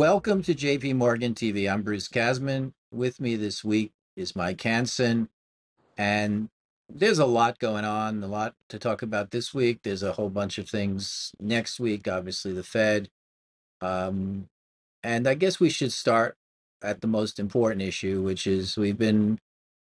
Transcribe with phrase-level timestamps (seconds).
[0.00, 1.70] Welcome to JP Morgan TV.
[1.70, 2.72] I'm Bruce Kasman.
[2.90, 5.28] With me this week is Mike Hanson.
[5.98, 6.48] And
[6.88, 9.80] there's a lot going on, a lot to talk about this week.
[9.82, 13.10] There's a whole bunch of things next week, obviously, the Fed.
[13.82, 14.48] Um,
[15.02, 16.34] and I guess we should start
[16.80, 19.38] at the most important issue, which is we've been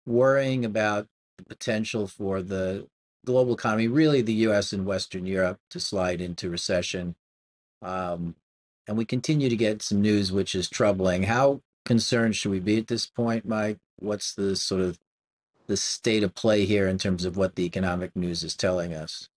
[0.07, 2.86] worrying about the potential for the
[3.26, 7.17] global economy, really the US and Western Europe, to slide into recession.
[7.82, 8.35] Um,
[8.90, 11.22] and we continue to get some news which is troubling.
[11.22, 13.79] How concerned should we be at this point, Mike?
[14.00, 14.99] What's the sort of
[15.68, 19.29] the state of play here in terms of what the economic news is telling us?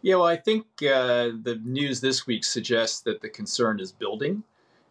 [0.00, 4.44] Yeah, well, I think uh, the news this week suggests that the concern is building.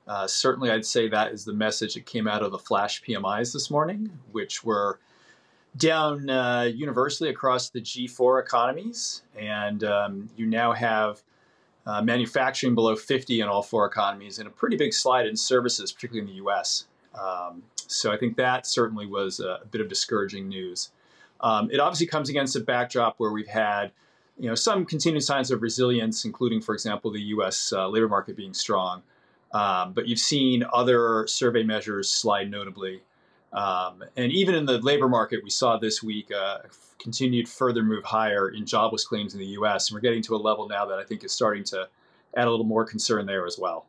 [0.06, 3.54] Uh, certainly, I'd say that is the message that came out of the flash PMIs
[3.54, 5.00] this morning, which were
[5.78, 9.22] down uh, universally across the G4 economies.
[9.40, 11.24] And um, you now have
[11.88, 15.92] uh, manufacturing below 50 in all four economies, and a pretty big slide in services,
[15.92, 16.86] particularly in the US.
[17.20, 20.92] Um, so I think that certainly was a, a bit of discouraging news.
[21.40, 23.92] Um, it obviously comes against a backdrop where we've had
[24.38, 27.74] you know, some continued signs of resilience, including, for example, the U.S.
[27.74, 29.02] Uh, labor market being strong.
[29.52, 33.02] Um, but you've seen other survey measures slide notably.
[33.58, 36.60] Um, and even in the labor market, we saw this week uh,
[37.00, 39.90] continued further move higher in jobless claims in the U.S.
[39.90, 41.90] And we're getting to a level now that I think is starting to
[42.36, 43.88] add a little more concern there as well.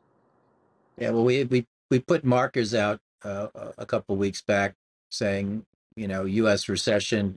[0.96, 4.74] Yeah, well, we we we put markers out uh, a couple weeks back
[5.10, 5.66] saying,
[5.96, 6.66] you know, U.S.
[6.70, 7.36] recession,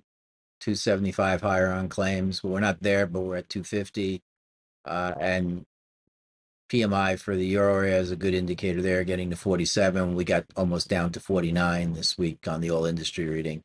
[0.61, 2.41] 275 higher on claims.
[2.41, 4.21] Well, we're not there, but we're at 250,
[4.85, 5.65] uh, and
[6.71, 10.15] PMI for the euro area is a good indicator there, getting to 47.
[10.15, 13.61] We got almost down to 49 this week on the oil industry reading.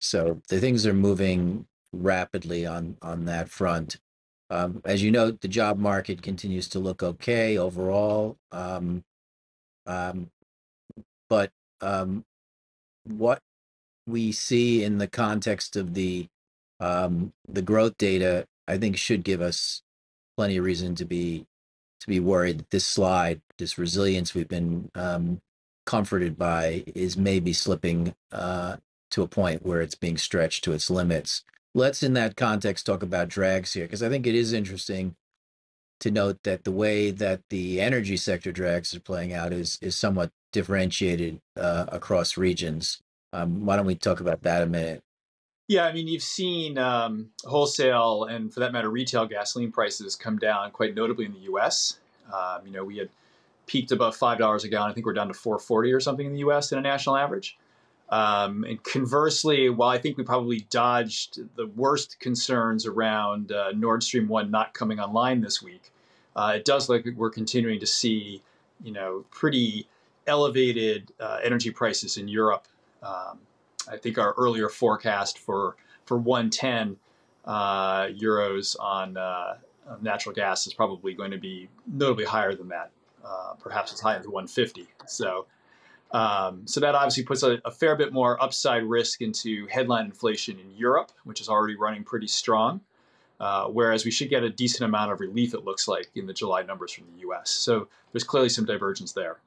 [0.00, 3.98] So the things are moving rapidly on on that front.
[4.50, 8.36] Um, as you know, the job market continues to look okay overall.
[8.50, 9.02] Um,
[9.86, 10.30] um,
[11.30, 12.26] but um,
[13.04, 13.40] what
[14.06, 16.28] we see in the context of the
[16.80, 19.82] um, the growth data, I think, should give us
[20.36, 21.46] plenty of reason to be
[22.02, 25.40] to be worried that this slide, this resilience we've been um,
[25.86, 28.76] comforted by, is maybe slipping uh,
[29.12, 31.44] to a point where it's being stretched to its limits.
[31.74, 35.16] Let's, in that context, talk about drags here, because I think it is interesting
[36.00, 39.96] to note that the way that the energy sector drags are playing out is is
[39.96, 43.00] somewhat differentiated uh, across regions.
[43.32, 45.02] Um, why don't we talk about that a minute?
[45.72, 50.36] Yeah, I mean, you've seen um, wholesale and, for that matter, retail gasoline prices come
[50.36, 51.98] down quite notably in the U.S.
[52.30, 53.08] Um, you know, we had
[53.66, 54.90] peaked above five dollars a gallon.
[54.90, 56.72] I think we're down to 4.40 or something in the U.S.
[56.72, 57.56] in a national average.
[58.10, 64.02] Um, and conversely, while I think we probably dodged the worst concerns around uh, Nord
[64.02, 65.90] Stream one not coming online this week,
[66.36, 68.42] uh, it does look like we're continuing to see,
[68.84, 69.88] you know, pretty
[70.26, 72.66] elevated uh, energy prices in Europe.
[73.02, 73.38] Um,
[73.90, 76.96] I think our earlier forecast for for 110
[77.44, 79.56] uh, euros on uh,
[80.00, 82.90] natural gas is probably going to be notably higher than that,
[83.24, 84.88] uh, perhaps as high as 150.
[85.06, 85.46] So.
[86.14, 90.58] Um, so that obviously puts a, a, fair bit more upside risk into headline inflation
[90.58, 92.82] in Europe, which is already running pretty strong.
[93.42, 96.32] Uh, whereas we should get a decent amount of relief, it looks like, in the
[96.32, 97.50] July numbers from the U.S.
[97.50, 99.38] So there's clearly some divergence there.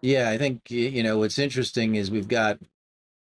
[0.00, 2.58] Yeah, I think you know what's interesting is we've got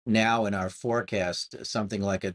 [0.06, 2.34] now in our forecast something like a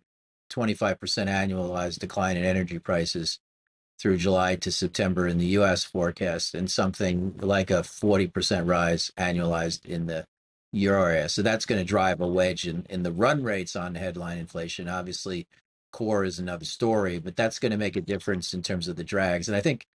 [0.51, 3.39] 25% annualized decline in energy prices
[3.99, 9.85] through July to September in the US forecast and something like a 40% rise annualized
[9.85, 10.25] in the
[10.71, 11.29] euro area.
[11.29, 14.89] So that's going to drive a wedge in, in the run rates on headline inflation.
[14.89, 15.47] Obviously,
[15.93, 19.03] core is another story, but that's going to make a difference in terms of the
[19.03, 19.47] drags.
[19.49, 19.85] And I think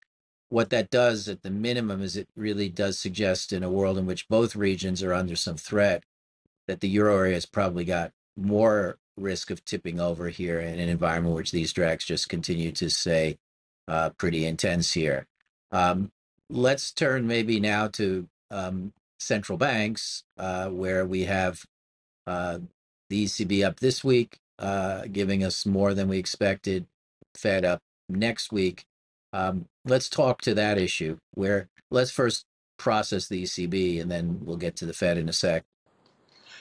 [0.51, 4.07] what that does at the minimum is it really does suggest in a world in
[4.07, 6.05] which both regions are under some threat
[6.69, 10.89] that the euro area has probably got more risk of tipping over here in an
[10.89, 13.37] environment which these drags just continue to say
[13.89, 15.27] uh, pretty intense here.
[15.71, 16.11] Um,
[16.51, 21.65] let's turn maybe now to um, central banks, uh, where we have
[22.27, 22.59] uh,
[23.11, 26.87] the ECB up this week, uh, giving us more than we expected,
[27.35, 28.85] Fed up next week.
[29.33, 32.45] Um, let's talk to that issue where let's first
[32.79, 35.65] process the ECB and then we'll get to the Fed in a sec.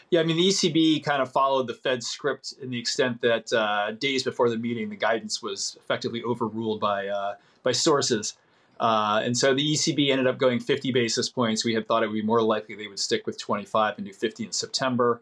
[0.10, 3.52] Yeah, I mean, the ECB kind of followed the Fed script in the extent that
[3.52, 8.36] uh, days before the meeting, the guidance was effectively overruled by, uh, by sources.
[8.80, 11.64] Uh, and so the ECB ended up going 50 basis points.
[11.64, 14.14] We had thought it would be more likely they would stick with 25 and do
[14.14, 15.22] 50 in September.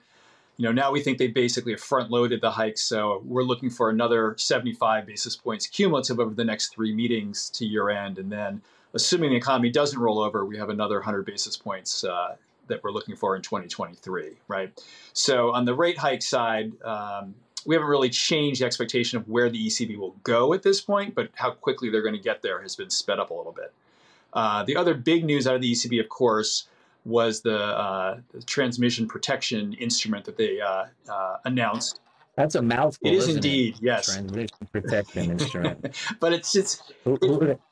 [0.57, 2.78] You know, now we think they basically front loaded the hike.
[2.78, 7.66] So we're looking for another 75 basis points cumulative over the next three meetings to
[7.66, 8.18] year end.
[8.18, 8.62] And then
[8.94, 12.36] assuming the economy doesn't roll over, we have another 100 basis points uh,
[12.71, 14.71] that we're looking for in 2023, right?
[15.13, 17.35] So on the rate hike side, um,
[17.65, 21.13] we haven't really changed the expectation of where the ECB will go at this point,
[21.13, 23.71] but how quickly they're going to get there has been sped up a little bit.
[24.33, 26.68] Uh, the other big news out of the ECB, of course,
[27.06, 32.00] was the, uh, the transmission protection instrument that they uh, uh announced
[32.36, 33.07] that's a mouthful.
[33.07, 33.81] It is indeed, it?
[33.81, 34.06] yes.
[34.06, 35.95] Transmission protection instrument.
[36.19, 36.81] but it's it's.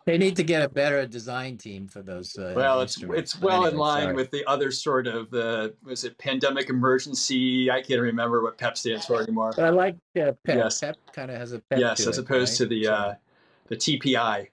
[0.06, 2.38] they need to get a better design team for those.
[2.38, 4.16] Uh, well, it's it's well anyway, in line sorry.
[4.16, 7.72] with the other sort of the was it pandemic emergency?
[7.72, 9.54] I can't remember what PEP stands for anymore.
[9.56, 10.58] But I like uh, PEP.
[10.58, 10.82] Yes.
[10.82, 11.80] PEP kind of has a PEP.
[11.80, 12.66] Yes, as it, opposed right?
[12.66, 13.16] to the so, uh,
[13.68, 14.48] the TPI.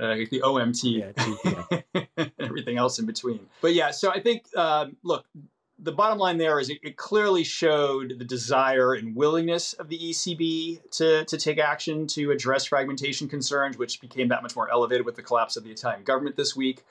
[0.00, 1.12] Uh, the OMT,
[2.06, 3.40] yeah, everything else in between.
[3.60, 5.26] But yeah, so I think, um, look,
[5.80, 9.98] the bottom line there is it, it, clearly showed the desire and willingness of the
[9.98, 15.06] ECB to, to take action to address fragmentation concerns, which became that much more elevated
[15.06, 16.84] with the collapse of the Italian government this week.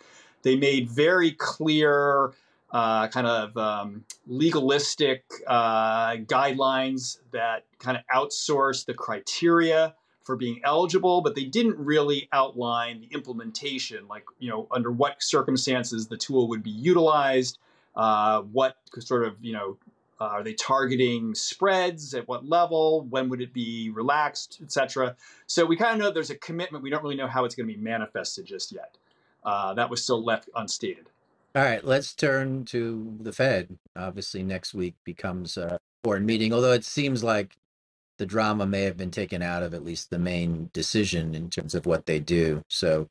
[0.44, 2.32] They made very clear,
[2.72, 10.62] uh, kind of um, legalistic uh, guidelines that kind of outsource the criteria for being
[10.64, 16.18] eligible, but they didn't really outline the implementation, like, you know, under what circumstances the
[16.18, 17.58] tool would be utilized
[17.98, 19.78] uh, what sort of, you know,
[20.22, 23.02] uh, are they targeting spreads at what level?
[23.10, 25.16] When would it be relaxed, etc.
[25.48, 26.84] So we kind of know there's a commitment.
[26.84, 28.98] We don't really know how it's going to be manifested just yet.
[29.44, 31.10] Uh, that was still left unstated.
[31.56, 33.78] All right, let's turn to the Fed.
[33.96, 37.58] Obviously, next week becomes a board meeting, although it seems like
[38.18, 41.74] the drama may have been taken out of at least the main decision in terms
[41.74, 42.62] of what they do.
[42.70, 43.08] So,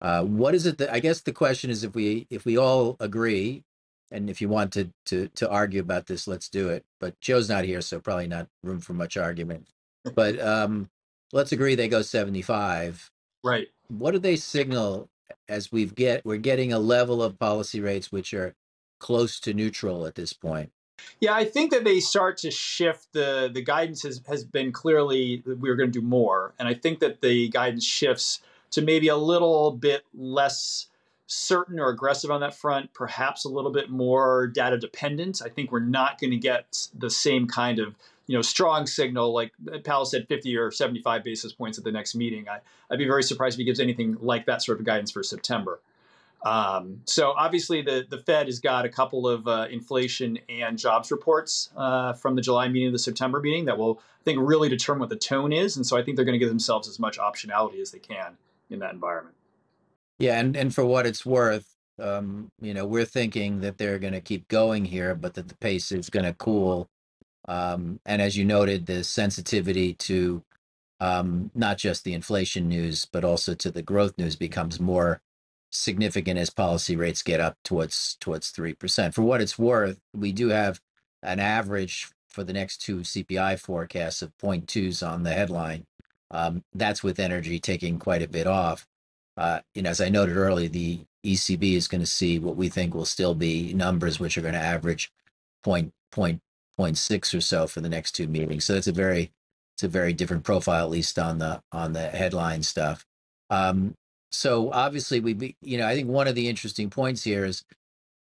[0.00, 2.96] uh, what is it that I guess the question is if we if we all
[3.00, 3.64] agree
[4.10, 6.84] and if you want to to to argue about this, let's do it.
[7.00, 9.68] But Joe's not here, so probably not room for much argument.
[10.14, 10.90] But um,
[11.32, 13.10] let's agree they go seventy five.
[13.44, 13.68] Right.
[13.88, 15.08] What do they signal
[15.48, 18.54] as we've get we're getting a level of policy rates which are
[18.98, 20.72] close to neutral at this point?
[21.20, 25.42] Yeah, I think that they start to shift the the guidance has, has been clearly
[25.46, 28.40] that we are going to do more, and I think that the guidance shifts
[28.70, 30.86] to maybe a little bit less
[31.28, 35.40] certain or aggressive on that front, perhaps a little bit more data dependent.
[35.44, 37.94] I think we're not going to get the same kind of
[38.26, 39.52] you know strong signal like
[39.84, 42.48] Powell said 50 or 75 basis points at the next meeting.
[42.48, 42.60] I,
[42.90, 45.80] would be very surprised if he gives anything like that sort of guidance for September.
[46.44, 51.10] Um, so obviously the, the Fed has got a couple of uh, inflation and jobs
[51.10, 54.68] reports uh, from the July meeting to the September meeting that will I think really
[54.68, 55.76] determine what the tone is.
[55.76, 58.36] And so I think they're going to give themselves as much optionality as they can
[58.70, 59.34] in that environment.
[60.18, 64.14] Yeah, and and for what it's worth, um, you know, we're thinking that they're going
[64.14, 66.88] to keep going here, but that the pace is going to cool.
[67.48, 70.44] Um, and as you noted, the sensitivity to
[71.00, 75.22] um, not just the inflation news, but also to the growth news becomes more
[75.72, 79.14] significant as policy rates get up towards towards three percent.
[79.14, 80.80] For what it's worth, we do have
[81.22, 85.86] an average for the next two CPI forecasts of 0.2s on the headline.
[86.30, 88.86] Um, that's with energy taking quite a bit off
[89.38, 92.68] uh, you know, as I noted earlier, the ECB is going to see what we
[92.68, 95.12] think will still be numbers which are going to average
[95.64, 96.40] point point
[96.76, 98.64] point six or so for the next two meetings.
[98.64, 99.32] So it's a very
[99.76, 103.06] it's a very different profile, at least on the on the headline stuff.
[103.50, 103.94] Um,
[104.32, 107.64] so obviously, we you know I think one of the interesting points here is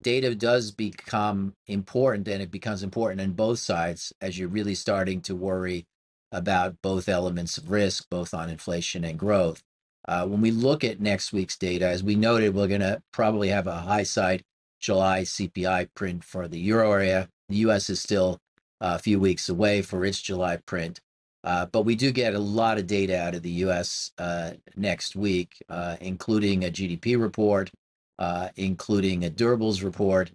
[0.03, 5.21] data does become important, and it becomes important on both sides as you're really starting
[5.23, 5.87] to worry
[6.33, 9.63] about both elements of risk, both on inflation and growth.
[10.07, 13.49] Uh, when we look at next week's data, as we noted, we're going to probably
[13.49, 14.43] have a high side
[14.81, 17.29] July CPI print for the euro area.
[17.49, 18.39] The US is still
[18.81, 21.01] a few weeks away for its July print.
[21.43, 25.17] Uh, but we do get a lot of data out of the US uh, next
[25.17, 27.71] week, uh, including a GDP report,
[28.19, 30.31] uh, including a durables report,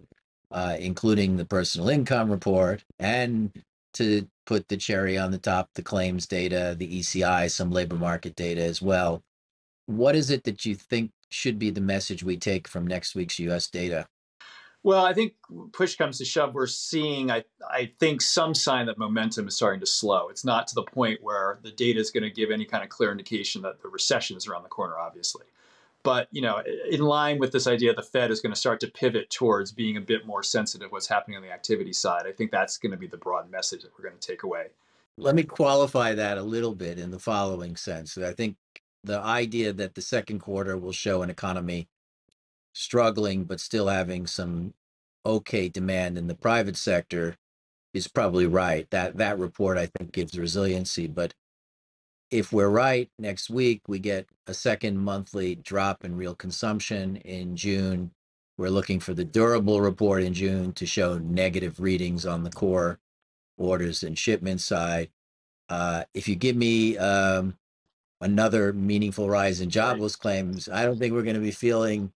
[0.50, 3.52] uh, including the personal income report, and
[3.94, 8.34] to put the cherry on the top, the claims data, the ECI, some labor market
[8.34, 9.22] data as well
[9.90, 13.38] what is it that you think should be the message we take from next week's
[13.40, 14.06] US data?
[14.82, 15.34] Well, I think
[15.72, 19.80] push comes to shove, we're seeing, I, I think, some sign that momentum is starting
[19.80, 20.28] to slow.
[20.30, 22.88] It's not to the point where the data is going to give any kind of
[22.88, 25.44] clear indication that the recession is around the corner, obviously.
[26.02, 28.88] But, you know, in line with this idea, the Fed is going to start to
[28.88, 32.22] pivot towards being a bit more sensitive to what's happening on the activity side.
[32.26, 34.68] I think that's going to be the broad message that we're going to take away.
[35.18, 38.16] Let me qualify that a little bit in the following sense.
[38.16, 38.56] I think
[39.04, 41.88] the idea that the second quarter will show an economy
[42.72, 44.74] struggling but still having some
[45.26, 47.36] okay demand in the private sector
[47.92, 48.88] is probably right.
[48.90, 51.34] That that report I think gives resiliency, but
[52.30, 57.56] if we're right, next week we get a second monthly drop in real consumption in
[57.56, 58.12] June.
[58.56, 63.00] We're looking for the durable report in June to show negative readings on the core
[63.58, 65.10] orders and shipment side.
[65.68, 67.56] Uh, if you give me um,
[68.20, 72.12] another meaningful rise in jobless claims, I don't think we're going to be feeling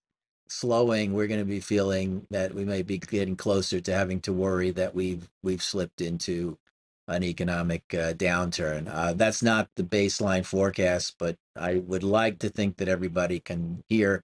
[0.49, 1.13] slowing.
[1.13, 4.71] We're going to be feeling that we may be getting closer to having to worry
[4.71, 6.57] that we've we've slipped into
[7.07, 8.87] an economic uh, downturn.
[8.91, 13.83] Uh, that's not the baseline forecast, but I would like to think that everybody can
[13.89, 14.23] hear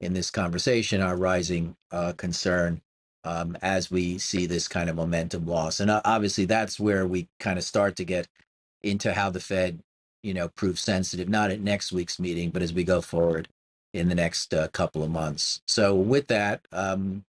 [0.00, 2.82] in this conversation our rising uh, concern
[3.24, 5.80] um, as we see this kind of momentum loss.
[5.80, 8.28] And uh, obviously, that's where we kind of start to get
[8.82, 9.80] into how the Fed,
[10.22, 13.48] you know, proves sensitive, not at next week's meeting, but as we go forward
[13.94, 15.62] in the next uh, couple of months.
[15.68, 17.24] So, with that, um,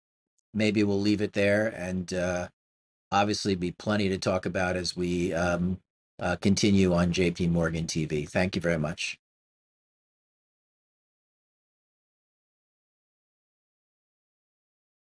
[0.54, 2.48] maybe we'll leave it there and uh,
[3.12, 5.78] obviously be plenty to talk about as we um,
[6.20, 8.28] uh, continue on JP Morgan TV.
[8.28, 9.18] Thank you very much.